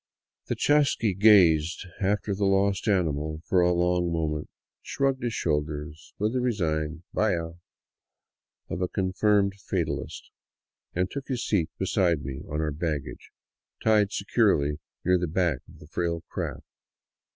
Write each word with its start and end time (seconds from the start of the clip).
The 0.47 0.55
chasqui 0.55 1.13
gazed 1.13 1.85
after 1.99 2.33
the 2.33 2.45
lost 2.47 2.87
animal 2.87 3.41
for 3.45 3.61
a 3.61 3.71
long 3.71 4.11
moment, 4.11 4.49
shrugged 4.81 5.21
his 5.21 5.35
shoulders 5.35 6.15
with 6.17 6.33
the 6.33 6.41
resigned" 6.41 7.03
Vaya!" 7.13 7.51
of 8.71 8.81
a 8.81 8.87
confirmed 8.87 9.53
fatalist, 9.59 10.31
and 10.95 11.11
took 11.11 11.27
his 11.27 11.45
seat 11.45 11.69
beside 11.77 12.25
me 12.25 12.41
on 12.49 12.61
our 12.61 12.71
baggage, 12.71 13.29
tied 13.83 14.11
securely 14.11 14.79
near 15.05 15.19
the 15.19 15.27
back 15.27 15.59
of 15.69 15.77
the 15.77 15.85
frail 15.87 16.21
craft. 16.29 16.65